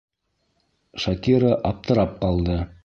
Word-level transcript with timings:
Шакира 1.05 1.53
аптырап 1.73 2.21
ҡалды: 2.25 2.61